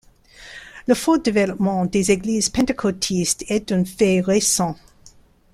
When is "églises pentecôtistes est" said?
2.09-3.71